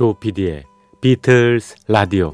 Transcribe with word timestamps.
조 0.00 0.14
PD의 0.14 0.64
비틀스 1.02 1.74
라디오. 1.86 2.32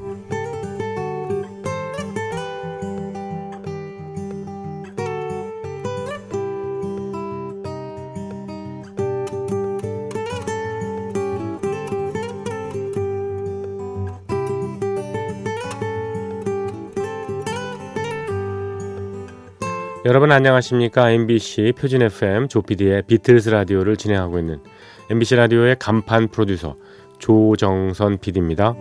여러분 20.05 20.31
안녕하십니까? 20.31 21.11
MBC 21.11 21.73
표준 21.77 22.01
FM 22.01 22.47
조피디의 22.47 23.03
비틀스 23.07 23.49
라디오를 23.49 23.97
진행하고 23.97 24.39
있는 24.39 24.61
MBC 25.09 25.35
라디오의 25.35 25.75
간판 25.79 26.29
프로듀서 26.29 26.77
조정선 27.19 28.17
PD입니다. 28.19 28.75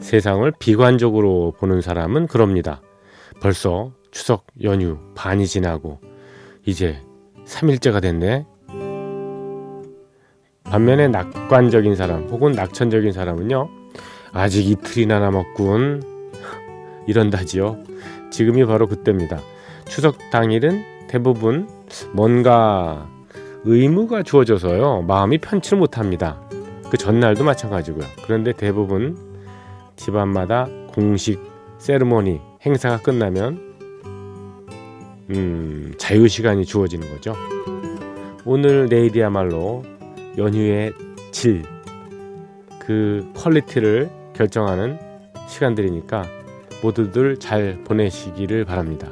세상을 0.00 0.50
비관적으로 0.58 1.52
보는 1.58 1.82
사람은 1.82 2.28
그럽니다. 2.28 2.80
벌써 3.40 3.92
추석 4.10 4.46
연휴 4.62 4.98
반이 5.14 5.46
지나고 5.46 6.00
이제 6.64 6.98
3일째가 7.44 8.00
됐네. 8.00 8.46
반면에 10.64 11.08
낙관적인 11.08 11.94
사람 11.94 12.28
혹은 12.28 12.52
낙천적인 12.52 13.12
사람은요. 13.12 13.68
아직 14.32 14.66
이틀이나 14.66 15.18
남았군. 15.18 16.02
이런다지요. 17.06 17.82
지금이 18.30 18.64
바로 18.64 18.86
그때입니다. 18.86 19.40
추석 19.86 20.16
당일은 20.30 21.08
대부분 21.08 21.68
뭔가 22.12 23.08
의무가 23.64 24.22
주어져서요. 24.22 25.02
마음이 25.02 25.38
편치를 25.38 25.78
못합니다. 25.78 26.40
그 26.90 26.96
전날도 26.96 27.44
마찬가지고요. 27.44 28.04
그런데 28.24 28.52
대부분 28.52 29.16
집안마다 29.96 30.68
공식 30.94 31.40
세르모니 31.78 32.40
행사가 32.64 32.98
끝나면 32.98 33.68
음, 35.30 35.94
자유 35.98 36.28
시간이 36.28 36.64
주어지는 36.64 37.10
거죠. 37.10 37.34
오늘 38.44 38.86
내일이야말로 38.88 39.84
연휴의 40.38 40.94
질, 41.30 41.62
그 42.78 43.30
퀄리티를 43.36 44.08
결정하는 44.32 44.98
시간들이니까 45.48 46.24
모두들 46.82 47.38
잘 47.38 47.78
보내시기를 47.84 48.64
바랍니다. 48.64 49.08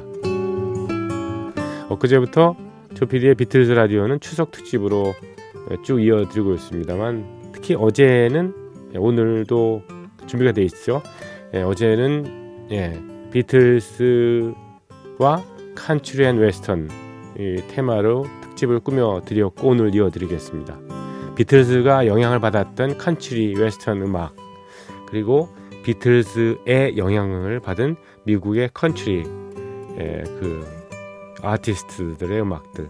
엊그제부터 1.89 2.55
조피디의 2.97 3.35
비틀즈 3.35 3.73
라디오는 3.73 4.19
추석 4.19 4.49
특집으로 4.49 5.13
쭉 5.83 6.01
이어드리고 6.01 6.55
있습니다만 6.55 7.51
특히 7.53 7.75
어제는 7.75 8.55
예, 8.95 8.97
오늘도 8.97 9.83
준비가 10.25 10.51
돼 10.51 10.63
있죠. 10.63 11.03
예, 11.53 11.61
어제는 11.61 12.69
예, 12.71 12.99
비틀스와 13.31 14.55
country 15.75 16.25
and 16.25 16.37
western 16.39 16.89
테마로 17.67 18.25
특집을 18.41 18.79
꾸며 18.79 19.21
드렸고 19.25 19.67
오늘 19.67 19.93
이어드리겠습니다. 19.93 20.79
비틀즈가 21.35 22.07
영향을 22.07 22.39
받았던 22.39 22.97
칸츄리 22.97 23.59
웨스턴 23.59 24.01
음악 24.01 24.35
그리고 25.07 25.49
비틀즈의 25.83 26.97
영향을 26.97 27.59
받은 27.59 27.95
미국의 28.23 28.71
컨트리 28.73 29.23
예, 29.99 30.23
그 30.39 30.76
아티스트들의 31.41 32.41
음악들 32.41 32.89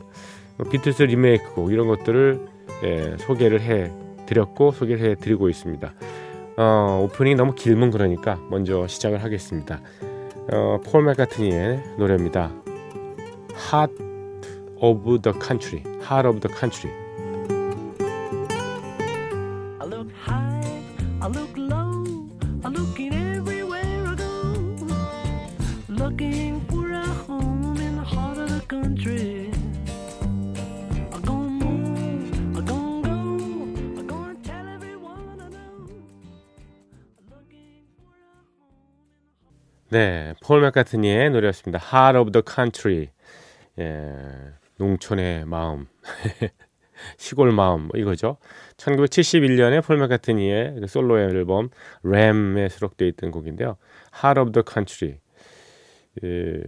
비틀스 0.71 1.03
리메이크곡 1.03 1.71
이런 1.71 1.87
것들을 1.87 2.47
예, 2.83 3.17
소개를 3.19 3.61
해 3.61 3.91
드렸고 4.25 4.71
소개를 4.71 5.09
해 5.09 5.15
드리고 5.15 5.49
있습니다. 5.49 5.93
어, 6.57 7.01
오프닝이 7.03 7.35
너무 7.35 7.53
길면 7.53 7.91
그러니까 7.91 8.39
먼저 8.49 8.87
시작을 8.87 9.23
하겠습니다. 9.23 9.81
어, 10.51 10.79
폴 10.85 11.03
맥카트니의 11.03 11.83
노래입니다. 11.97 12.51
Heart 13.71 13.95
of 14.79 15.21
the 15.21 15.39
Country, 15.39 15.83
Heart 16.01 16.27
of 16.27 16.39
the 16.39 16.55
Country. 16.57 17.07
네, 39.97 40.35
폴 40.43 40.61
맥카트니의 40.61 41.31
노래였습니다. 41.31 41.79
Heart 41.83 42.19
of 42.19 42.31
the 42.31 42.43
Country. 42.47 43.07
예, 43.79 44.13
농촌의 44.77 45.45
마음, 45.45 45.87
시골 47.17 47.51
마음 47.51 47.87
뭐 47.87 47.99
이거죠. 47.99 48.37
1971년에 48.77 49.83
폴 49.83 49.97
맥카트니의 49.97 50.81
그 50.81 50.85
솔로 50.85 51.17
앨범 51.19 51.69
램에 52.03 52.69
수록되어 52.69 53.07
있던 53.07 53.31
곡인데요. 53.31 53.77
Heart 54.23 54.39
of 54.39 54.51
the 54.51 54.63
Country. 54.71 55.19
예, 56.23 56.61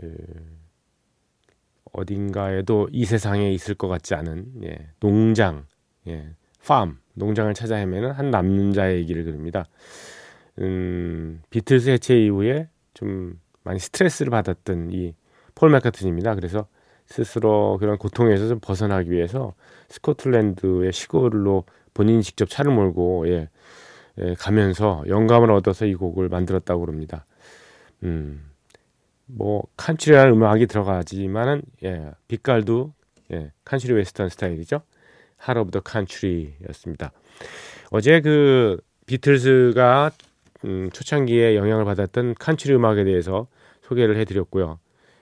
어딘가에도 1.93 2.89
이 2.91 3.05
세상에 3.05 3.51
있을 3.51 3.75
것 3.75 3.87
같지 3.89 4.15
않은 4.15 4.63
예, 4.63 4.89
농장, 4.99 5.67
예, 6.07 6.31
팜, 6.65 6.97
농장을 7.13 7.53
찾아 7.53 7.75
헤매는 7.75 8.09
한 8.09 8.31
남자의 8.31 8.97
얘기를 8.97 9.23
그립니다. 9.23 9.67
음, 10.57 11.43
비틀스 11.51 11.91
해체 11.91 12.19
이후에 12.19 12.69
좀 12.99 13.39
많이 13.63 13.79
스트레스를 13.79 14.29
받았던 14.29 14.91
이 14.91 15.15
폴 15.59 15.71
맥카트니입니다. 15.71 16.35
그래서 16.35 16.67
스스로 17.05 17.77
그런 17.79 17.97
고통에서 17.97 18.47
좀 18.47 18.59
벗어나기 18.61 19.11
위해서 19.11 19.53
스코틀랜드의 19.89 20.93
시골로 20.93 21.65
본인이 21.93 22.23
직접 22.23 22.49
차를 22.49 22.71
몰고 22.73 23.27
예, 23.27 23.49
예, 24.19 24.35
가면서 24.35 25.03
영감을 25.07 25.51
얻어서 25.51 25.85
이 25.85 25.95
곡을 25.95 26.29
만들었다고 26.29 26.79
그럽니다. 26.79 27.25
음, 28.03 28.49
뭐 29.25 29.63
칸츄리라는 29.75 30.33
음악이 30.33 30.67
들어가지만은 30.67 31.61
예, 31.83 32.11
빛깔도 32.29 32.93
예, 33.33 33.51
칸츄리 33.65 33.93
웨스턴 33.95 34.29
스타일이죠. 34.29 34.81
The 35.71 35.79
Country였습니다. 35.81 37.11
어제 37.91 38.21
그 38.21 38.79
비틀즈가 39.07 40.11
음, 40.65 40.89
초창기에 40.91 41.55
영향을 41.55 41.85
받았던 41.85 42.35
칸츄리 42.35 42.75
음악에 42.75 43.03
대해서 43.03 43.47
소개를 43.81 44.17
해드렸고요. 44.17 44.79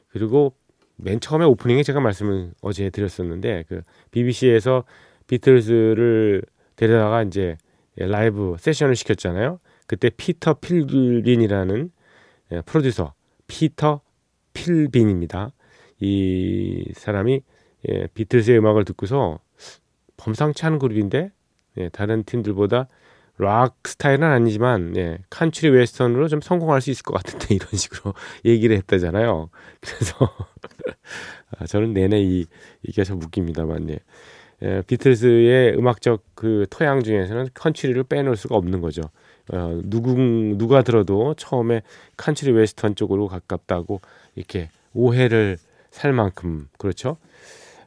그리고 0.09 0.53
맨 0.95 1.19
처음에 1.19 1.45
오프닝에 1.45 1.83
제가 1.83 1.99
말씀을 1.99 2.51
어제 2.61 2.89
드렸었는데 2.89 3.65
그 3.67 3.81
BBC에서 4.11 4.83
비틀즈를 5.27 6.41
데려다가 6.75 7.23
이제 7.23 7.57
라이브 7.95 8.55
세션을 8.59 8.95
시켰잖아요. 8.95 9.59
그때 9.85 10.09
피터 10.09 10.55
필빔이라는 10.55 11.91
예, 12.51 12.61
프로듀서 12.61 13.13
피터 13.47 14.01
필빔입니다. 14.53 15.51
이 15.99 16.91
사람이 16.93 17.41
예, 17.89 18.07
비틀즈의 18.13 18.57
음악을 18.59 18.85
듣고서 18.85 19.39
범상치 20.17 20.65
않은 20.65 20.79
그룹인데 20.79 21.31
예, 21.77 21.89
다른 21.89 22.23
팀들보다 22.23 22.87
락 23.39 23.75
스타일은 23.85 24.23
아니지만 24.23 24.95
예, 24.97 25.19
칸츄리 25.29 25.71
웨스턴으로 25.71 26.27
좀 26.27 26.41
성공할 26.41 26.81
수 26.81 26.89
있을 26.89 27.03
것 27.03 27.13
같은데 27.13 27.53
이런 27.55 27.69
식으로 27.71 28.13
얘기를 28.45 28.75
했다잖아요. 28.77 29.49
그래서 29.79 30.35
아, 31.57 31.65
저는 31.67 31.93
내내 31.93 32.19
이 32.19 32.45
이게 32.83 33.03
참 33.03 33.21
웃깁니다만 33.21 33.89
예. 33.91 33.99
예, 34.63 34.81
비틀스의 34.87 35.77
음악적 35.77 36.23
그 36.33 36.65
토양 36.71 37.03
중에서는 37.03 37.49
컨츄리를 37.53 38.03
빼놓을 38.05 38.35
수가 38.35 38.55
없는 38.55 38.81
거죠. 38.81 39.03
어, 39.53 39.79
누구 39.83 40.15
누가 40.15 40.81
들어도 40.81 41.35
처음에 41.35 41.83
칸츄리 42.17 42.51
웨스턴 42.53 42.95
쪽으로 42.95 43.27
가깝다고 43.27 44.01
이렇게 44.35 44.69
오해를 44.93 45.57
살 45.91 46.11
만큼 46.11 46.67
그렇죠. 46.79 47.17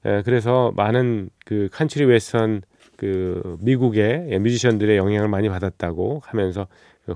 예, 0.07 0.23
그래서 0.25 0.73
많은 0.77 1.31
그 1.45 1.69
칸츄리 1.73 2.05
웨스턴 2.05 2.63
그 3.01 3.57
미국의 3.63 4.39
뮤지션들의 4.41 4.99
영향을 4.99 5.27
많이 5.27 5.49
받았다고 5.49 6.21
하면서 6.23 6.67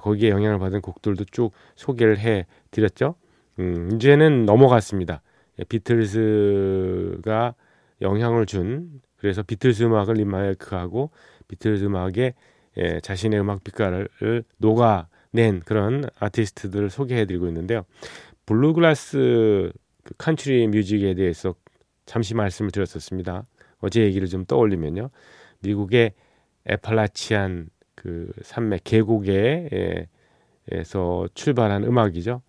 거기에 0.00 0.30
영향을 0.30 0.58
받은 0.58 0.80
곡들도 0.80 1.26
쭉 1.30 1.52
소개를 1.76 2.18
해 2.18 2.46
드렸죠. 2.70 3.16
음, 3.58 3.90
이제는 3.94 4.46
넘어갔습니다. 4.46 5.20
예, 5.58 5.64
비틀즈가 5.64 7.54
영향을 8.00 8.46
준 8.46 9.02
그래서 9.18 9.42
비틀즈 9.42 9.82
음악을 9.84 10.14
리메이크하고 10.14 11.10
비틀즈 11.48 11.84
음악에 11.84 12.32
예, 12.78 13.00
자신의 13.00 13.40
음악 13.40 13.62
빛깔을 13.62 14.44
녹아낸 14.56 15.60
그런 15.66 16.04
아티스트들을 16.18 16.88
소개해드리고 16.88 17.46
있는데요. 17.48 17.84
블루그라스 18.46 19.70
그 20.02 20.14
칸츄리 20.16 20.66
뮤직에 20.68 21.12
대해서 21.12 21.54
잠시 22.06 22.34
말씀을 22.34 22.70
드렸었습니다. 22.70 23.44
어제 23.80 24.00
얘기를 24.00 24.28
좀 24.28 24.46
떠올리면요. 24.46 25.10
미국의 25.64 26.12
에팔라치안 26.66 27.68
그 27.94 28.30
산맥 28.42 28.84
계곡에서 28.84 30.08
출발한 31.34 31.84
음악이죠. 31.84 32.42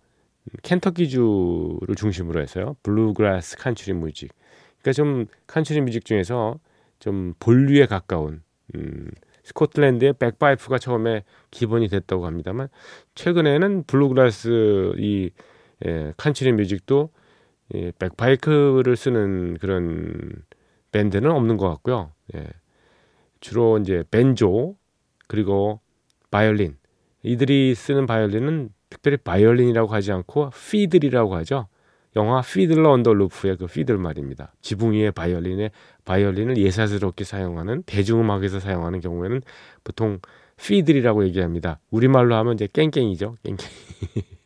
켄터키주를 0.62 1.94
중심으로 1.96 2.40
해서요. 2.40 2.76
블루그라스 2.82 3.56
칸츄리 3.56 3.96
뮤직. 3.96 4.32
그러니까 4.80 4.92
좀 4.92 5.26
칸츄리 5.46 5.80
뮤직 5.80 6.04
중에서 6.04 6.58
좀 6.98 7.34
본류에 7.40 7.86
가까운 7.86 8.42
음, 8.74 9.10
스코틀랜드의 9.42 10.14
백파이프가 10.14 10.78
처음에 10.78 11.22
기본이 11.50 11.88
됐다고 11.88 12.26
합니다만 12.26 12.68
최근에는 13.14 13.84
블루그라스 13.84 14.94
이 14.98 15.30
예, 15.84 16.12
칸츄리 16.16 16.52
뮤직도 16.52 17.10
예, 17.74 17.92
백파이프를 17.98 18.96
쓰는 18.96 19.58
그런 19.58 20.32
밴드는 20.92 21.30
없는 21.30 21.56
것 21.58 21.68
같고요. 21.68 22.12
예, 22.34 22.46
주로 23.46 23.78
이제 23.78 24.02
밴조 24.10 24.74
그리고 25.28 25.78
바이올린 26.32 26.76
이들이 27.22 27.76
쓰는 27.76 28.04
바이올린은 28.04 28.70
특별히 28.90 29.16
바이올린이라고 29.18 29.94
하지 29.94 30.10
않고 30.10 30.50
피들이라고 30.50 31.36
하죠. 31.36 31.68
영화 32.16 32.40
Fiddler 32.40 32.90
on 32.90 33.00
the 33.00 33.14
Roof의 33.14 33.56
그 33.58 33.66
피들 33.66 33.98
말입니다. 33.98 34.52
지붕 34.62 34.94
위에 34.94 35.12
바이올린에 35.12 35.70
바이올린을 36.04 36.56
예사스럽게 36.56 37.22
사용하는 37.22 37.84
대중음악에서 37.84 38.58
사용하는 38.58 38.98
경우에는 38.98 39.42
보통 39.84 40.18
피들이라고 40.56 41.24
얘기합니다. 41.26 41.78
우리말로 41.90 42.34
하면 42.34 42.54
이제 42.54 42.66
깽깽이죠. 42.72 43.36
깽깽이. 43.44 43.70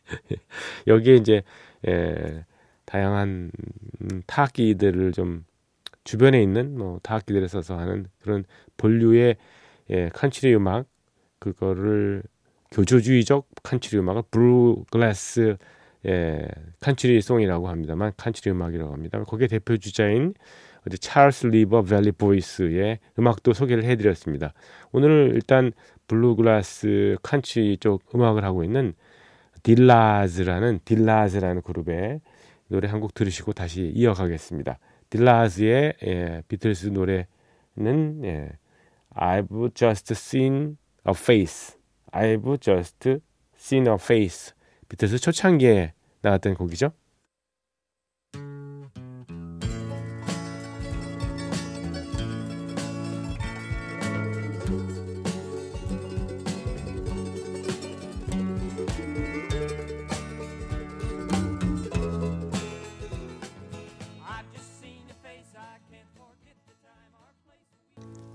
여기에 0.85 1.15
이제 1.15 1.41
에, 1.87 2.45
다양한 2.85 3.51
타악기들을 4.27 5.13
좀 5.13 5.43
주변에 6.03 6.41
있는 6.41 6.77
뭐 6.77 6.99
타악기들에 7.03 7.47
써서 7.47 7.77
하는 7.77 8.07
그런 8.21 8.43
본류의 8.77 9.37
예, 9.91 10.09
칸츄리 10.13 10.55
음악 10.55 10.87
그거를 11.39 12.23
교조주의적 12.71 13.47
칸츄리 13.63 13.99
음악을 13.99 14.23
블루그래스 14.31 15.57
예, 16.07 16.47
칸츄리 16.79 17.21
송이라고 17.21 17.69
합니다만 17.69 18.13
칸츄리 18.17 18.51
음악이라고 18.55 18.91
합니다. 18.93 19.23
거기에 19.23 19.47
대표 19.47 19.77
주자인 19.77 20.33
어제 20.87 20.97
찰스 20.97 21.47
리버 21.47 21.83
밸리 21.83 22.11
보이스의 22.11 22.99
음악도 23.19 23.53
소개를 23.53 23.83
해드렸습니다. 23.83 24.53
오늘 24.91 25.31
일단 25.35 25.71
블루그라스 26.07 27.17
칸츄리 27.23 27.77
쪽 27.77 28.03
음악을 28.15 28.43
하고 28.43 28.63
있는 28.63 28.93
딜라즈라는 29.63 30.79
딜라즈라는 30.85 31.61
그룹의 31.61 32.21
노래 32.67 32.87
한 32.87 33.01
곡 33.01 33.13
들으시고 33.13 33.53
다시 33.53 33.91
이어가겠습니다. 33.95 34.79
딜라즈의 35.11 35.93
예, 36.03 36.41
비틀스 36.47 36.87
노래는 36.87 38.23
예, 38.23 38.49
I've 39.13 39.75
just 39.75 40.13
seen 40.13 40.77
a 41.07 41.13
face. 41.13 41.77
I've 42.11 42.59
just 42.59 43.19
seen 43.55 43.87
a 43.87 43.95
face. 43.95 44.53
비틀스 44.89 45.19
초창기에 45.19 45.93
나왔던 46.21 46.55
곡이죠. 46.55 46.91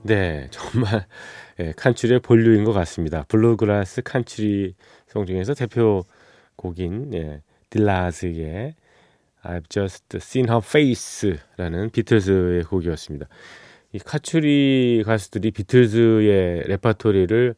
네, 0.07 0.47
정말 0.53 1.05
예, 1.59 1.73
칸츄리의 1.77 2.21
본류인 2.21 2.63
것 2.65 2.73
같습니다. 2.73 3.25
블루그라스 3.25 4.03
칸츄리 4.03 4.75
송 5.09 5.27
중에서 5.27 5.53
대표 5.55 6.05
곡인 6.55 7.13
예, 7.15 7.43
딜라즈의 7.71 8.77
I've 9.43 9.69
Just 9.69 10.17
Seen 10.17 10.49
a 10.49 10.63
Face라는 10.65 11.91
비틀즈의 11.91 12.63
곡이었습니다. 12.65 13.27
이 13.93 13.99
칸츄리 13.99 15.03
가수들이 15.05 15.51
비틀즈의 15.51 16.69
레파토리를 16.69 17.55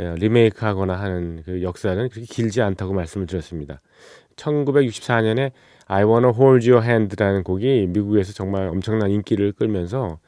예, 0.00 0.14
리메이크하거나 0.16 0.98
하는 0.98 1.42
그 1.44 1.62
역사는 1.62 2.08
그렇게 2.08 2.26
길지 2.26 2.62
않다고 2.62 2.94
말씀을 2.94 3.28
드렸습니다. 3.28 3.80
1964년에 4.34 5.52
I 5.86 6.04
Wanna 6.04 6.32
Hold 6.34 6.70
Your 6.70 6.86
Hand라는 6.86 7.42
곡이 7.42 7.88
미국에서 7.88 8.32
정말 8.32 8.68
엄청난 8.68 9.10
인기를 9.10 9.52
끌면서 9.52 10.18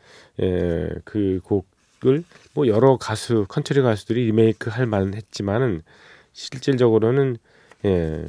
예, 0.40 0.88
그 1.04 1.40
곡을 1.44 2.24
뭐 2.54 2.66
여러 2.66 2.96
가수 2.96 3.46
컨트리 3.48 3.82
가수들이 3.82 4.26
리메이크 4.26 4.70
할 4.70 4.86
만했지만은 4.86 5.82
실질적으로는 6.32 7.36
예, 7.84 8.26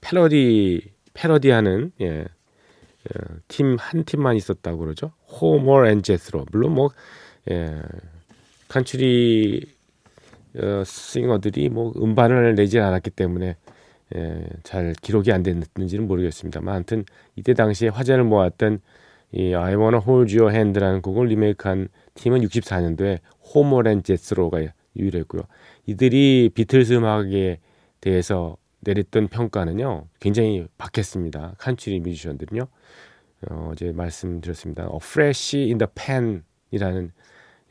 패러디 0.00 0.90
패러디하는 1.14 1.92
예, 2.00 2.20
어, 2.22 3.34
팀 3.48 3.76
한 3.76 4.04
팀만 4.04 4.36
있었다고 4.36 4.78
그러죠. 4.78 5.12
호머 5.28 5.86
앤 5.86 6.02
제스로 6.02 6.46
물론 6.50 6.74
뭐 6.74 6.90
예, 7.50 7.82
컨트리 8.68 9.66
어, 10.56 10.82
싱어들이 10.84 11.68
뭐 11.68 11.92
음반을 11.96 12.54
내지 12.54 12.78
않았기 12.78 13.10
때문에 13.10 13.56
예, 14.14 14.46
잘 14.62 14.94
기록이 15.00 15.32
안 15.32 15.42
됐는지는 15.42 16.06
모르겠습니다만 16.06 16.74
아무튼 16.74 17.04
이때 17.36 17.54
당시에 17.54 17.88
화제를 17.88 18.24
모았던 18.24 18.80
이 19.32 19.54
I 19.54 19.74
Wanna 19.74 20.00
Hold 20.06 20.36
Your 20.36 20.54
Hand라는 20.54 21.00
곡을 21.00 21.28
리메이크한 21.28 21.88
팀은 22.14 22.40
64년도에 22.42 23.20
호모랜 23.54 24.02
제스로가 24.02 24.62
유일했고요. 24.96 25.42
이들이 25.86 26.50
비틀스 26.54 26.92
음악에 26.94 27.58
대해서 28.00 28.56
내렸던 28.80 29.28
평가는요 29.28 30.08
굉장히 30.20 30.66
박했습니다. 30.76 31.54
칸츄리 31.58 32.00
뮤지션들은요 32.00 32.66
어, 33.50 33.70
어제 33.72 33.92
말씀드렸습니다. 33.92 34.86
어, 34.88 34.98
Fresh 35.02 35.56
in 35.56 35.78
the 35.78 35.88
Pan이라는 35.94 37.12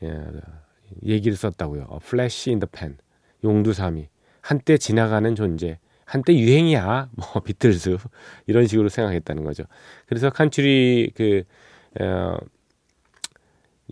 예, 0.02 0.20
얘기를 1.04 1.36
썼다고요. 1.36 1.86
어, 1.88 1.98
Flash 2.02 2.50
in 2.50 2.58
the 2.58 2.68
Pan 2.70 2.98
용두삼이 3.44 4.08
한때 4.40 4.76
지나가는 4.76 5.34
존재 5.34 5.78
한때 6.12 6.36
유행이야 6.36 7.08
뭐 7.16 7.42
비틀즈 7.42 7.96
이런 8.46 8.66
식으로 8.66 8.90
생각했다는 8.90 9.44
거죠. 9.44 9.64
그래서 10.06 10.28
칸츄리 10.28 11.12
그 11.14 11.44
어, 11.98 12.36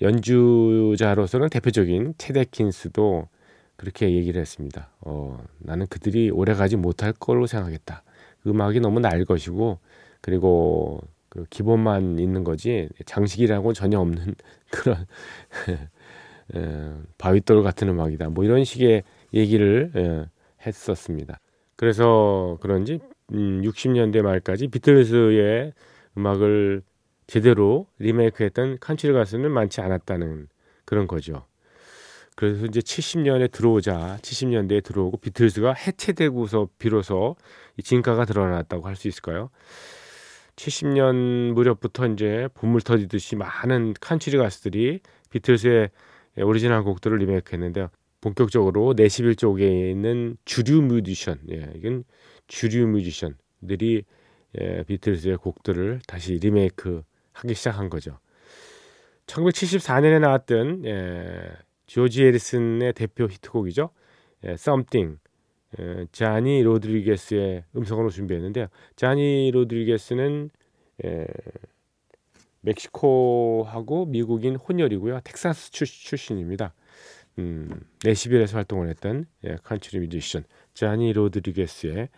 연주자로서는 0.03 1.49
대표적인 1.49 2.15
테데킨스도 2.19 3.27
그렇게 3.77 4.13
얘기를 4.13 4.39
했습니다. 4.39 4.91
어, 5.01 5.43
나는 5.61 5.87
그들이 5.87 6.29
오래 6.29 6.53
가지 6.53 6.77
못할 6.77 7.15
걸로 7.15 7.47
생각했다. 7.47 8.03
음악이 8.47 8.81
너무 8.81 9.01
날 9.01 9.25
것이고 9.25 9.79
그리고 10.21 11.01
그 11.31 11.47
기본만 11.49 12.19
있는 12.19 12.45
거지 12.45 12.91
장식이라고 13.07 13.73
전혀 13.73 13.99
없는 13.99 14.35
그런 14.71 15.07
어, 16.55 17.03
바위돌 17.17 17.63
같은 17.63 17.89
음악이다. 17.89 18.29
뭐 18.29 18.45
이런 18.45 18.65
식의 18.65 19.05
얘기를 19.33 19.91
어, 19.95 20.31
했었습니다. 20.67 21.41
그래서 21.81 22.59
그런지 22.61 23.01
음, 23.33 23.63
60년대 23.63 24.21
말까지 24.21 24.69
비틀즈의 24.69 25.73
음악을 26.19 26.83
제대로 27.27 27.87
리메이크했던 28.01 28.81
칸츄리 28.81 29.15
가수는 29.15 29.51
많지 29.51 29.81
않았다는 29.81 30.49
그런 30.85 31.07
거죠. 31.07 31.47
그래서 32.37 32.67
이제 32.67 32.81
70년에 32.81 33.51
들어오자 33.51 34.19
70년대에 34.21 34.85
들어오고 34.85 35.17
비틀즈가 35.17 35.73
해체되고서 35.73 36.69
비로소 36.79 37.37
이 37.79 37.83
진가가 37.83 38.27
드러났다고 38.27 38.87
할 38.87 38.95
수 38.95 39.09
있을까요? 39.09 39.49
70년 40.57 41.55
무렵부터 41.55 42.09
이제 42.09 42.49
보물 42.53 42.83
터지듯이 42.83 43.37
많은 43.37 43.95
칸츄리 43.99 44.37
가수들이 44.37 45.01
비틀즈의 45.31 45.89
오리지널 46.43 46.85
곡들을 46.85 47.17
리메이크했는데요. 47.17 47.89
본격적으로 48.21 48.95
내시빌 48.97 49.37
쪽에 49.37 49.91
있는 49.91 50.37
주류 50.45 50.83
뮤지션, 50.83 51.39
예, 51.51 51.73
이건 51.75 52.05
주류 52.47 52.87
뮤지션들이 52.87 54.05
예, 54.61 54.83
비틀즈의 54.83 55.39
곡들을 55.39 56.01
다시 56.07 56.35
리메이크 56.35 57.03
하기 57.33 57.55
시작한 57.55 57.89
거죠. 57.89 58.19
1974년에 59.27 60.21
나왔던 60.21 60.85
예, 60.87 61.51
조지 61.87 62.25
해리슨의 62.25 62.93
대표 62.95 63.25
히트곡이죠. 63.25 63.91
예, 64.45 64.51
Something. 64.51 65.19
예, 65.79 66.07
자니 66.11 66.63
로드리게스의 66.63 67.65
음성으로 67.77 68.11
준비했는데요. 68.11 68.67
자니 68.97 69.51
로드리게스는 69.53 70.51
예, 71.05 71.27
멕시코하고 72.63 74.07
미국인 74.07 74.57
혼혈이고요. 74.57 75.21
텍사스 75.21 75.71
출 75.71 75.87
신입니다. 76.19 76.75
음, 77.41 77.81
내시빌에서 78.05 78.59
활동을 78.59 78.89
했던 78.89 79.25
예, 79.45 79.57
칸츄리 79.65 80.01
뮤지션 80.01 80.45
자니 80.75 81.13
로드리게스의 81.15 82.09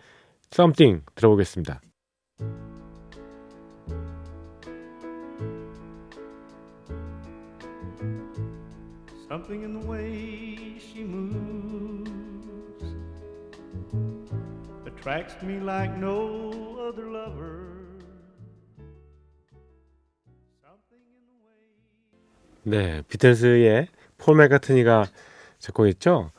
Something 0.52 1.04
들어보겠습니다. 1.14 1.80
Something 9.28 9.62
in 9.64 9.80
the 9.80 9.88
way 9.88 10.78
she 10.78 11.04
moves 11.04 12.10
attracts 14.84 15.40
me 15.42 15.54
like 15.54 15.96
no 15.96 16.88
other 16.88 17.08
lover. 17.08 17.62
Something 20.60 21.00
in 21.16 21.22
the 21.26 21.38
way. 21.46 22.98
네, 22.98 23.02
비틀스의 23.08 23.88
폴 24.22 24.36
맥카트니가 24.36 25.06
작곡했죠. 25.58 26.30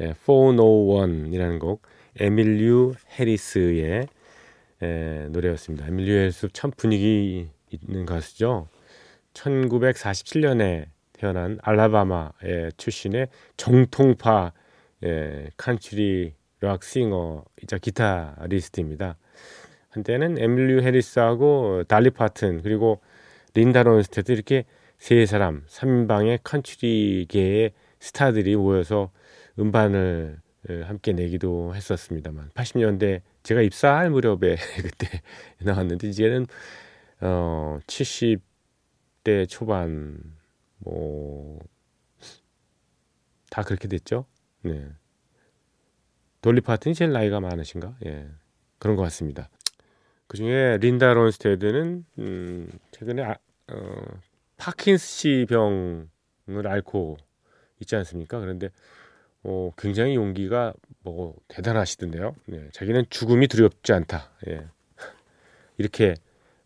예, 0.00 0.12
401이라는 0.12 1.58
곡 1.58 1.80
에밀루 2.18 2.92
해리스의 3.18 4.06
예, 4.82 5.26
노래였습니다. 5.30 5.86
에밀루 5.86 6.12
해리스 6.12 6.48
참 6.52 6.70
분위기 6.76 7.48
있는 7.70 8.04
가수죠. 8.04 8.68
1947년에 9.32 10.88
태어난 11.14 11.58
알라바마의 11.62 12.72
출신의 12.76 13.28
정통파 13.56 14.52
예, 15.04 15.48
칸츄리 15.56 16.34
락 16.60 16.84
싱어이자 16.84 17.78
기타리스트입니다. 17.80 19.16
한때는 19.88 20.36
에밀류 20.38 20.82
해리스하고 20.82 21.84
달리 21.88 22.10
파튼 22.10 22.60
그리고 22.60 23.00
린다 23.54 23.82
론스테드 23.82 24.30
이렇게 24.30 24.66
세 25.00 25.26
사람 25.26 25.64
3인방의 25.66 26.38
칸츄리계의 26.44 27.72
스타들이 27.98 28.54
모여서 28.54 29.10
음반을 29.58 30.38
함께 30.84 31.12
내기도 31.12 31.74
했었습니다만 31.74 32.50
80년대 32.50 33.22
제가 33.42 33.62
입사할 33.62 34.10
무렵에 34.10 34.54
그때 34.80 35.22
나왔는데 35.58 36.08
이제는 36.08 36.46
어 37.20 37.80
70대 37.88 39.48
초반 39.48 40.22
뭐 40.78 41.58
다 43.50 43.64
그렇게 43.64 43.88
됐죠. 43.88 44.24
네. 44.62 44.88
돌리 46.40 46.62
파튼이 46.62 46.94
제일 46.94 47.12
나이가 47.12 47.40
많으신가? 47.40 47.96
예. 48.06 48.28
그런 48.78 48.96
것 48.96 49.02
같습니다. 49.02 49.50
그 50.26 50.36
중에 50.38 50.78
린다 50.78 51.12
론스테드는 51.12 52.06
음, 52.20 52.70
최근에 52.92 53.24
아, 53.24 53.36
어, 53.72 54.02
파킨스 54.60 55.46
병을 55.48 56.66
앓고 56.66 57.16
있지 57.80 57.96
않습니까? 57.96 58.38
그런데 58.38 58.68
어, 59.42 59.70
굉장히 59.78 60.14
용기가 60.16 60.74
뭐 61.02 61.34
대단하시던데요. 61.48 62.34
네, 62.46 62.68
자기는 62.72 63.06
죽음이 63.08 63.48
두렵지 63.48 63.92
않다. 63.94 64.30
예. 64.48 64.66
이렇게 65.78 66.14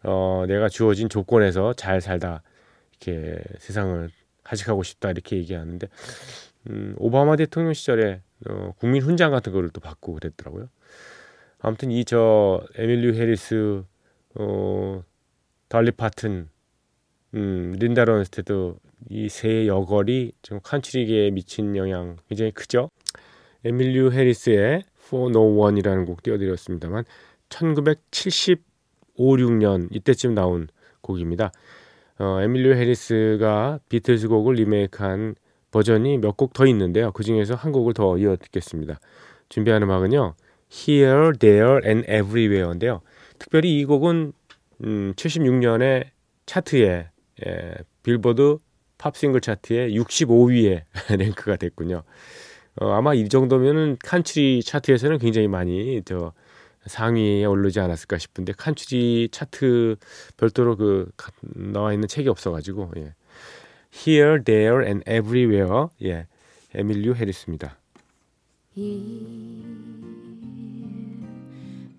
어, 0.02 0.44
내가 0.48 0.68
주어진 0.68 1.08
조건에서 1.08 1.72
잘 1.74 2.00
살다 2.00 2.42
이렇게 2.90 3.40
세상을 3.60 4.10
하직하고 4.42 4.82
싶다 4.82 5.10
이렇게 5.10 5.36
얘기하는데 5.36 5.86
음, 6.68 6.94
오바마 6.98 7.36
대통령 7.36 7.72
시절에 7.74 8.22
어, 8.48 8.72
국민 8.78 9.02
훈장 9.02 9.30
같은 9.30 9.52
거를 9.52 9.70
또 9.70 9.80
받고 9.80 10.14
그랬더라고요. 10.14 10.68
아무튼 11.60 11.90
이 11.92 12.04
저 12.04 12.62
에밀리 12.76 13.18
해리스, 13.18 13.84
어, 14.34 15.02
달리 15.68 15.92
파튼, 15.92 16.50
음, 17.34 17.74
린다 17.78 18.04
론스테드 18.04 18.74
이세 19.10 19.66
여걸이 19.66 20.32
좀 20.42 20.60
칸츄리계에 20.62 21.30
미친 21.30 21.76
영향 21.76 22.16
굉장히 22.28 22.52
크죠. 22.52 22.90
에밀리 23.64 24.10
해리스의 24.10 24.84
401이라는 25.08 26.06
곡 26.06 26.22
띄워드렸습니다만 26.22 27.04
1975, 27.48 28.62
6년 29.16 29.88
이때쯤 29.90 30.34
나온 30.34 30.68
곡입니다. 31.00 31.52
어, 32.18 32.40
에밀리 32.40 32.72
해리스가 32.74 33.80
비틀스 33.88 34.28
곡을 34.28 34.54
리메이크한 34.54 35.34
버전이 35.70 36.18
몇 36.18 36.36
곡 36.36 36.52
더 36.52 36.66
있는데요. 36.66 37.10
그 37.12 37.24
중에서 37.24 37.54
한 37.54 37.72
곡을 37.72 37.94
더 37.94 38.16
이어 38.18 38.36
듣겠습니다. 38.36 39.00
준비한 39.48 39.82
음악은요. 39.82 40.34
Here, 40.72 41.32
There 41.38 41.80
and 41.84 42.06
Everywhere인데요. 42.10 43.00
특별히 43.38 43.80
이 43.80 43.84
곡은 43.84 44.32
음, 44.84 45.12
76년에 45.16 46.06
차트에 46.46 47.08
예, 47.46 47.74
빌보드 48.02 48.58
팝 48.98 49.16
싱글 49.16 49.40
차트에 49.40 49.90
65위에 49.90 50.82
랭크가 51.18 51.56
됐군요. 51.56 52.02
어, 52.80 52.90
아마 52.90 53.14
이 53.14 53.28
정도면은 53.28 53.96
칸츄리 54.02 54.62
차트에서는 54.62 55.18
굉장히 55.18 55.48
많이 55.48 56.02
저 56.04 56.32
상위에 56.86 57.44
오르지 57.44 57.80
않았을까 57.80 58.18
싶은데 58.18 58.52
칸츄리 58.52 59.28
차트 59.30 59.96
별도로 60.36 60.76
그 60.76 61.10
나와 61.40 61.92
있는 61.92 62.08
책이 62.08 62.28
없어가지고 62.28 62.92
예. 62.96 63.14
Here, 63.94 64.42
There 64.42 64.84
and 64.84 65.08
Everywhere 65.08 65.86
예, 66.02 66.26
에밀리오 66.74 67.14
해리스입니다. 67.14 67.78
Here, 68.76 69.64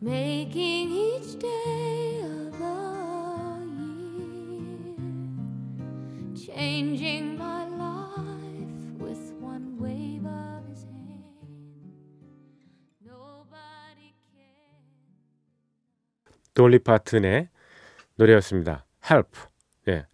making 0.02 0.92
each 0.92 1.40
day 1.40 1.85
changing 6.46 7.38
my 7.38 7.66
life 7.70 9.00
with 9.00 9.34
one 9.42 9.78
wave 9.80 10.26
of 10.26 10.68
his 10.70 10.86
hand. 10.86 11.24
Nobody 13.04 14.14
can. 14.32 14.76
돌리 16.54 16.80
파튼의 16.80 17.50
노래였습니다. 18.16 18.86
Help. 19.10 19.30
예. 19.88 20.06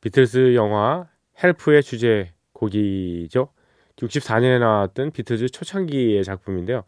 비틀스 0.00 0.54
영화 0.54 1.08
Help의 1.42 1.82
주제 1.82 2.32
곡이죠. 2.52 3.50
64년에 3.96 4.58
나왔던 4.60 5.10
비틀즈 5.10 5.48
초창기의 5.50 6.24
작품인데요. 6.24 6.84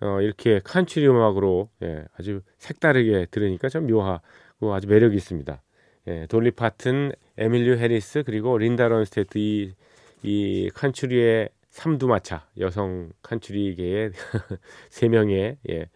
어, 0.00 0.20
이렇게 0.20 0.60
칸츄리 0.62 1.08
음악으로 1.08 1.70
예, 1.82 2.04
아주 2.18 2.42
색다르게 2.58 3.26
들으니까 3.30 3.68
좀 3.68 3.86
묘하고 3.86 4.74
아주 4.74 4.88
매력이 4.88 5.16
있습니다. 5.16 5.62
예, 6.08 6.26
돌리 6.26 6.50
파튼, 6.50 7.12
에밀리 7.36 7.76
해리스 7.78 8.22
그리고 8.24 8.56
린다 8.58 8.88
런스테트 8.88 9.38
이, 9.38 9.74
이 10.22 10.70
칸츄리의 10.74 11.48
삼두마차 11.70 12.46
여성 12.60 13.10
칸츄리계의 13.22 14.12
세 14.90 15.08
명의 15.08 15.58
예, 15.68 15.88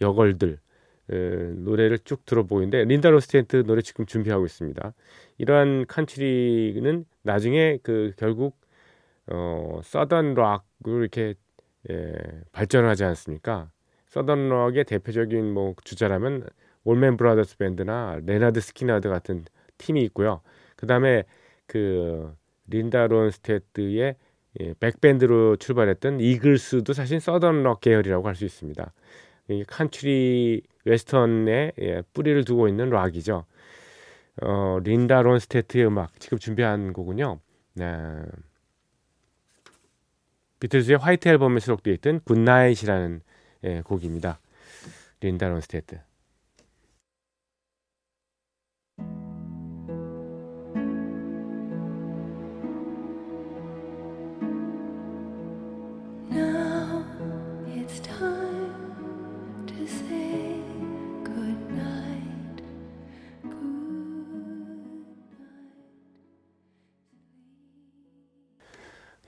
여걸들 0.00 0.58
어, 1.08 1.14
노래를 1.14 2.00
쭉 2.00 2.26
들어보는데 2.26 2.84
린다 2.84 3.10
런스테트 3.10 3.64
노래 3.64 3.80
지금 3.80 4.04
준비하고 4.04 4.44
있습니다. 4.44 4.92
이러한 5.38 5.86
칸츄리는 5.86 7.04
나중에 7.22 7.78
그 7.82 8.12
결국 8.16 8.58
어 9.28 9.80
southern 9.82 10.34
rock으로 10.34 11.00
이렇게 11.00 11.34
예, 11.90 12.14
발전하지 12.52 13.04
않습니까? 13.04 13.70
southern 14.08 14.48
rock의 14.50 14.84
대표적인 14.84 15.52
뭐 15.52 15.74
주자라면 15.84 16.48
올맨 16.84 17.16
브라더스 17.16 17.56
밴드나 17.56 18.20
레나드 18.24 18.60
스키나드 18.60 19.08
같은 19.08 19.44
팀이 19.78 20.02
있고요. 20.04 20.42
그다음에 20.76 21.24
그 21.66 22.34
린다 22.68 23.06
론스테드의 23.06 24.16
예, 24.60 24.74
백밴드로 24.80 25.56
출발했던 25.56 26.20
이글스도 26.20 26.92
사실 26.92 27.20
southern 27.20 27.62
rock 27.62 27.80
계열이라고 27.80 28.26
할 28.26 28.34
수 28.34 28.44
있습니다. 28.44 28.92
이 29.48 29.64
country 29.64 30.62
western의 30.84 31.72
예, 31.80 32.02
뿌리를 32.12 32.44
두고 32.44 32.68
있는 32.68 32.90
락이죠. 32.90 33.44
어, 34.42 34.78
린다 34.82 35.22
론스테트의 35.22 35.86
음악 35.86 36.18
지금 36.20 36.38
준비한 36.38 36.92
곡은요. 36.92 37.40
네. 37.74 37.86
비틀즈의 40.60 40.98
White 40.98 41.28
앨범에 41.28 41.60
수록되어 41.60 41.92
있던 41.94 42.20
Good 42.20 42.45
Night이라는 42.45 43.20
예, 43.64 43.80
곡입니다. 43.82 44.38
린다 45.20 45.48
론스테트. 45.48 45.98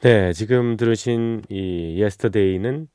네, 0.01 0.33
지금 0.33 0.77
들으신 0.77 1.43
이 1.49 2.01
Yesterday는 2.01 2.87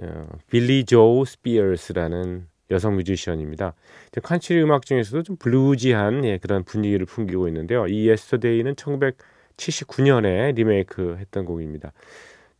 어, 0.00 0.28
빌리 0.48 0.84
조 0.84 1.24
스피어스라는 1.24 2.46
여성 2.70 2.94
뮤지션입니다. 2.94 3.74
칸츄리 4.22 4.62
음악 4.62 4.86
중에서도 4.86 5.24
좀 5.24 5.34
블루지한 5.36 6.24
예, 6.24 6.38
그런 6.38 6.62
분위기를 6.62 7.04
풍기고 7.04 7.48
있는데요. 7.48 7.88
이 7.88 8.08
Yesterday는 8.08 8.76
1979년에 8.76 10.54
리메이크 10.54 11.16
했던 11.18 11.44
곡입니다. 11.44 11.92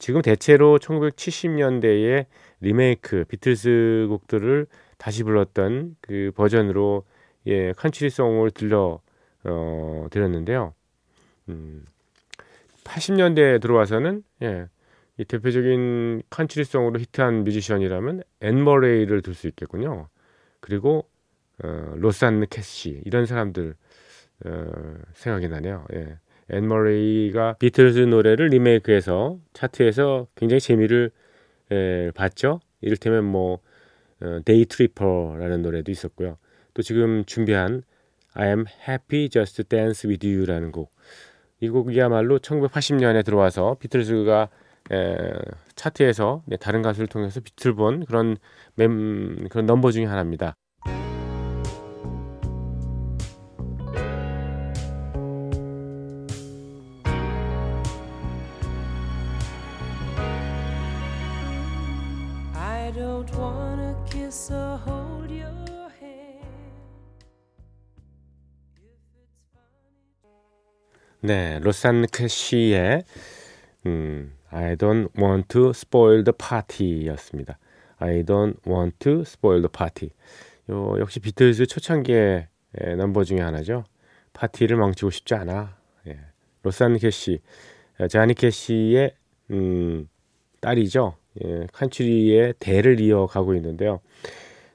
지금 0.01 0.21
대체로 0.21 0.81
1970년대에 0.81 2.27
리메이크 2.61 3.27
비틀스 3.29 4.07
곡들을 4.09 4.67
다시 4.99 5.23
불렀던 5.23 5.95
그 6.01 6.33
버전으로 6.35 7.05
예, 7.47 7.73
country 7.75 8.11
song을 8.11 8.51
들려 8.51 8.99
어, 9.45 10.07
드렸는데요. 10.11 10.75
음, 11.51 11.85
80년대에 12.85 13.61
들어와서는 13.61 14.23
예, 14.43 14.67
이 15.19 15.25
대표적인 15.25 16.23
country 16.31 16.63
song으로 16.63 16.99
히트한 17.01 17.45
뮤지션이라면 17.45 18.23
앤머레이를 18.41 19.23
들 19.23 19.35
수 19.35 19.47
있겠군요. 19.49 20.09
그리고 20.61 21.09
어, 21.63 21.95
로산느 21.97 22.47
캐시 22.51 23.03
이런 23.05 23.27
사람들 23.27 23.75
어, 24.47 24.67
생각이 25.15 25.49
나네요. 25.49 25.87
예. 25.95 26.19
앤머레이가 26.51 27.55
비틀즈 27.59 28.01
노래를 28.01 28.49
리메이크해서 28.49 29.39
차트에서 29.55 30.27
굉장히 30.35 30.61
재미를 30.61 31.11
예, 31.73 32.11
봤죠. 32.15 32.61
이를테면 32.81 33.25
뭐 33.25 33.61
어, 34.21 34.41
Day 34.45 34.67
Tripper라는 34.67 35.63
노래도 35.63 35.91
있었고요. 35.91 36.37
또 36.75 36.83
지금 36.83 37.25
준비한 37.25 37.83
I 38.35 38.49
am 38.49 38.65
happy 38.89 39.29
just 39.29 39.63
dance 39.65 40.09
with 40.09 40.27
you라는 40.27 40.73
곡. 40.73 40.91
이 41.61 41.69
곡이야말로 41.69 42.39
1980년에 42.39 43.25
들어와서 43.25 43.77
비틀즈가 43.81 44.49
에, 44.93 45.33
차트에서 45.77 46.43
네, 46.47 46.57
다른 46.57 46.83
가수를 46.83 47.07
통해서 47.07 47.41
비틀 47.41 47.75
본 47.75 48.05
그런 48.05 48.37
멤, 48.75 49.49
그런 49.49 49.67
넘버 49.67 49.91
중에 49.93 50.05
하나입니다. 50.05 50.57
네, 71.25 71.59
로산 71.61 72.05
캐시의 72.13 73.03
음, 73.87 74.35
I 74.51 74.77
don't 74.77 75.09
want 75.19 75.49
to 75.49 75.71
spoil 75.71 76.23
the 76.23 76.35
party였습니다. 76.37 77.59
I 77.97 78.25
don't 78.25 78.59
want 78.67 78.99
to 78.99 79.21
spoil 79.23 79.63
the 79.63 79.71
party. 79.73 80.11
요 80.69 81.01
역시 81.01 81.21
비틀즈 81.21 81.65
초창기의 81.65 82.49
에, 82.79 82.95
넘버 82.97 83.25
중에 83.25 83.41
하나죠. 83.41 83.85
파티를 84.35 84.77
망치고 84.77 85.09
싶지 85.09 85.35
않아. 85.35 85.79
예. 86.09 86.19
로산 86.63 86.99
캐시, 86.99 87.41
어, 88.01 88.07
자니 88.07 88.35
캐시의 88.35 89.15
음, 89.53 90.07
딸이죠. 90.61 91.17
예, 91.43 91.67
칸츄리의 91.73 92.57
대를 92.59 93.01
이어가고 93.01 93.55
있는데요. 93.55 94.01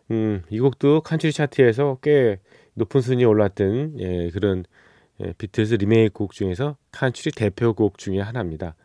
음, 0.10 0.42
이 0.50 0.60
곡도 0.60 1.02
칸츄리 1.02 1.32
차트에서 1.32 2.00
꽤 2.02 2.40
높은 2.74 3.02
순위에 3.02 3.26
올랐던 3.26 4.00
예, 4.00 4.32
그런 4.32 4.66
예, 5.24 5.34
비틀즈 5.38 5.76
리메이크 5.76 6.14
곡 6.14 6.34
중에서 6.34 6.78
칸츄리 6.92 7.32
대표곡 7.36 7.98
중에 7.98 8.20
하나입니다. 8.20 8.76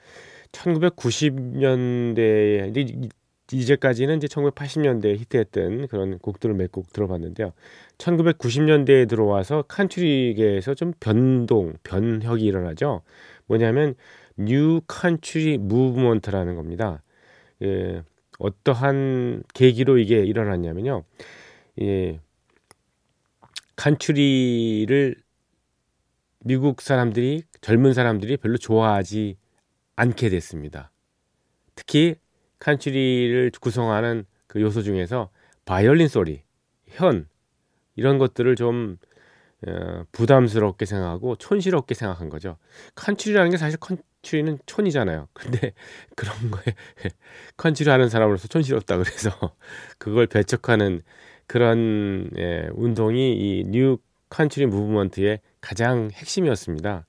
1990년대에 0.52 2.70
이제 2.70 2.80
이- 2.80 3.08
이제까지는 3.52 4.16
이제 4.16 4.26
1980년대에 4.26 5.16
히트했던 5.18 5.88
그런 5.88 6.18
곡들을 6.18 6.54
몇 6.54 6.72
곡 6.72 6.92
들어봤는데요. 6.92 7.52
1990년대에 7.98 9.08
들어와서 9.08 9.62
칸츄리계에서 9.62 10.74
좀 10.74 10.92
변동, 10.98 11.74
변혁이 11.82 12.44
일어나죠. 12.44 13.02
뭐냐면 13.46 13.94
new 14.36 14.80
country 14.88 15.58
movement라는 15.58 16.56
겁니다. 16.56 17.02
예, 17.62 18.02
어떠한 18.38 19.44
계기로 19.54 19.98
이게 19.98 20.24
일어났냐면요. 20.24 21.04
예, 21.82 22.18
칸츄리를 23.76 25.16
미국 26.44 26.82
사람들이 26.82 27.44
젊은 27.62 27.94
사람들이 27.94 28.36
별로 28.36 28.58
좋아하지 28.58 29.36
않게 29.96 30.28
됐습니다. 30.28 30.90
특히 31.74 32.16
칸츄리를 32.58 33.50
구성하는 33.60 34.24
그 34.46 34.60
요소 34.60 34.82
중에서 34.82 35.30
바이올린 35.64 36.08
소리, 36.08 36.42
현 36.88 37.26
이런 37.96 38.18
것들을 38.18 38.56
좀 38.56 38.98
어, 39.66 40.04
부담스럽게 40.12 40.84
생각하고 40.84 41.36
촌스럽게 41.36 41.94
생각한 41.94 42.28
거죠. 42.28 42.58
칸츄리라는 42.94 43.50
게 43.50 43.56
사실 43.56 43.78
칸츄리는 43.80 44.58
촌이잖아요. 44.66 45.28
근데 45.32 45.72
그런 46.14 46.50
거에 46.50 46.74
칸츄리 47.56 47.88
하는 47.88 48.10
사람으로서 48.10 48.48
촌스럽다 48.48 48.98
그래서 48.98 49.30
그걸 49.98 50.26
배척하는 50.26 51.00
그런 51.46 52.28
예, 52.36 52.68
운동이 52.74 53.32
이 53.60 53.64
new 53.66 53.96
country 54.28 54.66
movement의 54.66 55.40
가장 55.64 56.10
핵심이었습니다. 56.12 57.06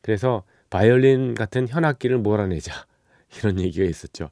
그래서 0.00 0.42
바이올린 0.70 1.34
같은 1.34 1.68
현악기를 1.68 2.16
몰아내자 2.16 2.72
이런 3.38 3.60
얘기가 3.60 3.84
있었죠. 3.84 4.30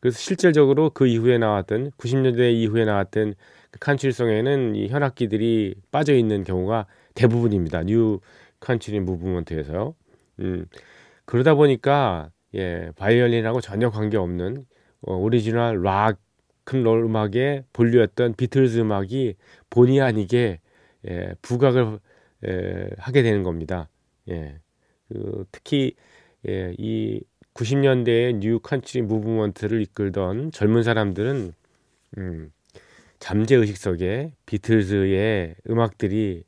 그래서 0.00 0.18
실질적으로 0.18 0.90
그 0.90 1.06
이후에 1.06 1.38
나왔던 1.38 1.92
90년대 1.92 2.52
이후에 2.52 2.84
나왔던 2.84 3.34
그 3.70 3.78
country 3.78 4.20
song에는 4.20 4.74
이 4.74 4.88
현악기들이 4.88 5.76
빠져 5.92 6.14
있는 6.14 6.42
경우가 6.42 6.86
대부분입니다. 7.14 7.84
new 7.84 8.18
country 8.58 8.98
movement에서요. 9.00 9.94
음, 10.40 10.66
그러다 11.24 11.54
보니까 11.54 12.30
예, 12.54 12.90
바이올린하고 12.96 13.60
전혀 13.60 13.90
관계 13.90 14.16
없는 14.16 14.66
어, 15.02 15.14
오리지널 15.14 15.82
락큰롤 15.82 17.04
음악의 17.04 17.64
본류였던 17.72 18.34
비틀즈 18.34 18.80
음악이 18.80 19.36
본의 19.70 20.00
아니게 20.00 20.60
예, 21.08 21.34
부각을 21.42 22.00
예, 22.48 22.90
하게 22.98 23.22
되는 23.22 23.42
겁니다. 23.42 23.88
예, 24.28 24.60
그, 25.08 25.44
특히 25.52 25.94
예, 26.48 26.74
이 26.78 27.20
90년대의 27.54 28.34
new 28.40 28.58
country 28.60 29.02
movement를 29.02 29.80
이끌던 29.82 30.52
젊은 30.52 30.82
사람들은 30.82 31.52
음, 32.18 32.52
잠재 33.20 33.56
의식 33.56 33.76
속에 33.78 34.32
비틀즈의 34.46 35.56
음악들이 35.70 36.44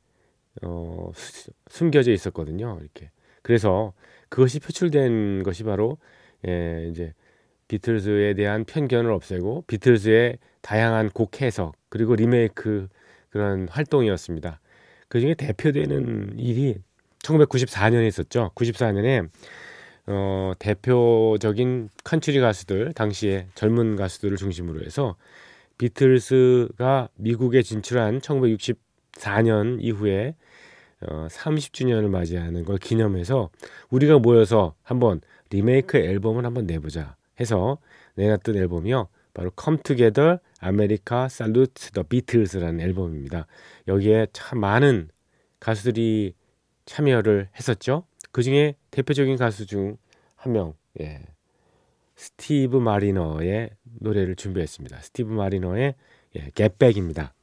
어, 0.63 1.11
수- 1.15 1.51
숨겨져 1.69 2.11
있었거든요. 2.11 2.77
이렇게 2.81 3.11
그래서 3.41 3.93
그것이 4.29 4.59
표출된 4.59 5.43
것이 5.43 5.63
바로 5.63 5.97
예, 6.47 6.87
이제 6.91 7.13
비틀즈에 7.67 8.35
대한 8.35 8.65
편견을 8.65 9.11
없애고 9.11 9.65
비틀즈의 9.67 10.37
다양한 10.61 11.09
곡 11.11 11.41
해석 11.41 11.75
그리고 11.89 12.15
리메이크 12.15 12.87
그런 13.29 13.67
활동이었습니다. 13.69 14.59
그 15.07 15.19
중에 15.19 15.33
대표되는 15.33 16.37
일이 16.37 16.77
1994년에 17.19 18.07
있었죠. 18.07 18.51
94년에 18.55 19.29
어, 20.07 20.53
대표적인 20.59 21.89
칸츄리 22.03 22.39
가수들 22.39 22.93
당시에 22.93 23.47
젊은 23.55 23.95
가수들을 23.95 24.37
중심으로 24.37 24.85
해서 24.85 25.17
비틀스가 25.77 27.09
미국에 27.15 27.61
진출한 27.61 28.19
1964년 28.19 29.77
이후에 29.81 30.35
어, 31.01 31.27
30주년을 31.29 32.09
맞이하는 32.09 32.65
걸 32.65 32.77
기념해서 32.77 33.49
우리가 33.89 34.19
모여서 34.19 34.73
한번 34.81 35.21
리메이크 35.51 35.97
앨범을 35.97 36.45
한번 36.45 36.65
내보자 36.65 37.15
해서 37.39 37.77
내놨던 38.15 38.55
앨범이요. 38.55 39.07
바로 39.33 39.51
America 40.63 41.25
Salute 41.25 41.91
the 41.93 42.03
Beatles라는 42.07 42.79
앨범입니다. 42.79 43.47
여기에 43.87 44.27
참 44.33 44.59
많은 44.59 45.09
가수들이 45.59 46.33
참여를 46.85 47.49
했었죠. 47.55 48.05
그 48.31 48.43
중에 48.43 48.75
대표적인 48.91 49.37
가수 49.37 49.65
중 49.65 49.97
한 50.37 50.53
명, 50.53 50.73
예. 51.01 51.21
스티브 52.15 52.77
마리너의 52.77 53.71
노래를 53.99 54.35
준비했습니다. 54.35 55.01
스티브 55.01 55.31
마리너의 55.31 55.95
예, 56.35 56.51
겟백입니다. 56.55 57.33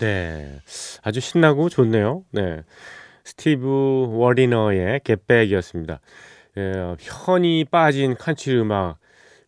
네, 0.00 0.62
아주 1.02 1.20
신나고 1.20 1.68
좋네요. 1.68 2.24
네, 2.30 2.62
스티브 3.24 4.06
워리너의 4.08 5.00
Get 5.04 5.18
Back이었습니다. 5.18 6.00
예, 6.56 6.96
현이 6.98 7.66
빠진 7.66 8.14
칸츄리 8.14 8.60
음악 8.60 8.96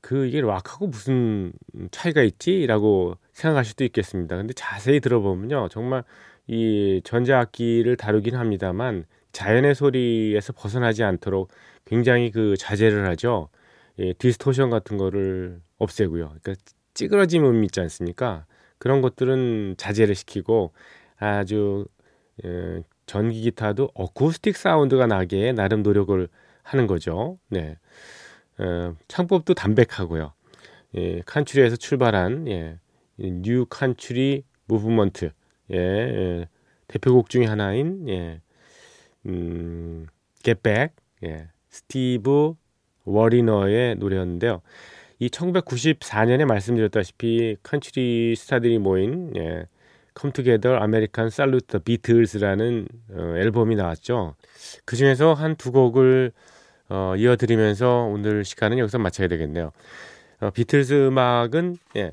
그 0.03 0.27
이게 0.27 0.43
락하고 0.43 0.89
무슨 0.89 1.55
차이가 1.91 2.23
있지라고 2.23 3.17
생각할 3.33 3.65
수도 3.65 3.85
있겠습니다. 3.85 4.37
근데 4.37 4.53
자세히 4.53 5.01
들어보면요, 5.01 5.69
정말 5.71 6.05
이 6.47 7.01
전자악기를 7.03 7.97
다루긴 7.97 8.37
합니다만 8.37 9.07
자연의 9.33 9.75
소리에서 9.75 10.53
벗어나지 10.53 11.03
않도록 11.03 11.51
굉장히 11.87 12.31
그 12.31 12.59
자제를 12.59 13.07
하죠. 13.09 13.49
예, 14.01 14.13
distortion 14.13 14.69
같은 14.69 14.99
거를 14.99 15.63
없애고요. 15.79 16.35
그러니까 16.43 16.55
찌그러짐 16.93 17.43
음 17.47 17.65
있지 17.65 17.81
않습니까? 17.81 18.45
그런 18.83 19.01
것들은 19.01 19.77
자제를 19.79 20.17
시키고 20.17 20.73
아주 21.17 21.87
예, 22.45 22.83
전기 23.07 23.43
기타도 23.43 23.91
acoustic 23.95 24.57
sound가 24.57 25.07
나게 25.07 25.53
나름 25.53 25.85
노력을 25.85 26.27
하는 26.65 26.89
거죠. 26.89 27.39
네. 27.49 27.79
어, 28.59 28.97
창법도 29.07 29.55
담백하고요. 29.55 30.33
예, 30.97 31.23
country에서 31.27 31.77
출발한 31.77 32.49
예, 32.49 32.81
new 33.19 33.67
country 33.67 34.43
movement 34.65 35.31
예, 35.71 35.77
예, 35.77 36.49
대표곡 36.89 37.31
중의 37.31 37.47
하나인 37.47 38.09
예, 38.09 38.41
음, 39.27 40.09
Get 40.43 40.61
Back 40.61 40.97
예, 41.23 41.47
스티브 41.71 42.55
워리너의 43.05 43.95
노래였는데요. 43.95 44.61
이 45.23 45.29
1994년에 45.29 46.47
말씀드렸다시피 46.47 47.57
칸츄리 47.63 48.35
스타들이 48.35 48.79
모인 48.79 49.33
예, 49.37 49.67
American 50.21 51.29
Salute 51.29 51.69
the 51.69 51.81
Beatles라는 51.81 52.89
어, 53.13 53.35
앨범이 53.37 53.77
나왔죠. 53.77 54.35
그 54.85 54.97
중에서 54.97 55.33
한 55.35 55.55
두 55.55 55.71
곡을 55.71 56.33
어, 56.89 57.15
이어드리면서 57.17 58.09
오늘 58.13 58.45
시간은 58.45 58.79
여기서 58.79 58.99
마쳐야 58.99 59.29
되겠네요. 59.29 59.71
어, 60.41 60.51
비틀즈 60.51 61.07
음악은 61.07 61.77
예, 61.95 62.11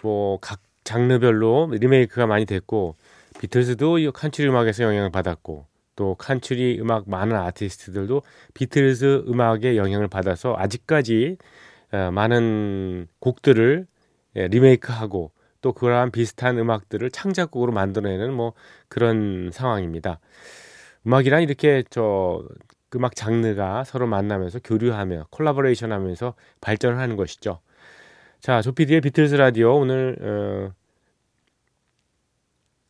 뭐 0.00 0.38
각 0.40 0.60
장르별로 0.82 1.68
리메이크가 1.72 2.26
많이 2.26 2.46
됐고 2.46 2.96
비틀즈도 3.38 3.98
이 3.98 4.10
칸츄리 4.10 4.48
음악에서 4.48 4.82
영향을 4.82 5.10
받았고 5.10 5.66
또 5.94 6.14
country 6.14 6.78
음악 6.80 7.10
많은 7.10 7.36
아티스트들도 7.36 8.22
비틀즈 8.54 9.24
음악의 9.28 9.76
영향을 9.76 10.08
받아서 10.08 10.54
아직까지 10.56 11.36
어, 11.40 11.44
많은 11.90 13.06
곡들을 13.20 13.86
예, 14.36 14.48
리메이크하고 14.48 15.32
또 15.62 15.72
그러한 15.72 16.10
비슷한 16.10 16.58
음악들을 16.58 17.10
창작곡으로 17.10 17.72
만들어내는 17.72 18.32
뭐 18.32 18.52
그런 18.88 19.50
상황입니다. 19.52 20.20
음악이란 21.06 21.42
이렇게 21.42 21.82
저 21.90 22.44
음악 22.94 23.16
장르가 23.16 23.84
서로 23.84 24.06
만나면서 24.06 24.60
교류하며 24.62 25.28
콜라보레이션 25.30 25.92
하면서 25.92 26.34
발전을 26.60 26.98
하는 26.98 27.16
것이죠. 27.16 27.60
자, 28.40 28.62
조피디의 28.62 29.00
비틀즈 29.00 29.34
라디오 29.34 29.76
오늘 29.76 30.16
어, 30.20 30.72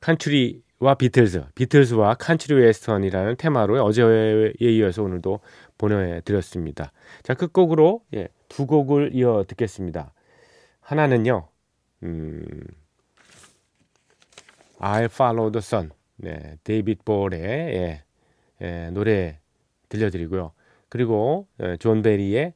country와 0.01 0.95
비틀즈, 0.99 1.45
비틀즈와 1.55 2.15
country 2.15 2.61
western이라는 2.61 3.37
테마로 3.37 3.83
어제에 3.83 4.53
이어서 4.61 5.03
오늘도 5.03 5.41
보내드렸습니다. 5.79 6.93
자, 7.23 7.35
끝곡으로 7.35 8.03
예, 8.15 8.29
두 8.49 8.67
곡을 8.67 9.11
이어 9.15 9.45
듣겠습니다. 9.47 10.13
하나는요, 10.81 11.49
음, 12.03 12.45
I'll 14.79 15.07
Follow 15.07 15.51
the 15.51 15.59
Sun, 15.59 15.91
네, 16.17 16.57
데이빗 16.65 17.05
볼의 17.05 17.41
예, 17.43 18.03
예, 18.63 18.91
노래 18.91 19.39
들려드리고요. 19.89 20.53
그리고 20.89 21.47
예, 21.63 21.77
존 21.79 22.03
베리의 22.03 22.55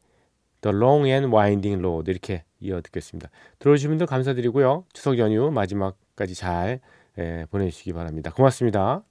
The 0.61 0.77
Long 0.77 1.09
and 1.09 1.35
Winding 1.35 1.81
Road 1.85 2.11
이렇게 2.11 2.45
이어 2.61 2.81
듣겠습니다. 2.83 3.31
들어주신 3.59 3.91
분들 3.91 4.07
감사드리고요. 4.07 4.85
추석 4.93 5.19
연휴 5.19 5.51
마지막까지 5.51 6.35
잘 6.35 6.81
예, 7.19 7.47
보내주시기 7.51 7.93
바랍니다. 7.93 8.33
고맙습니다. 8.33 9.03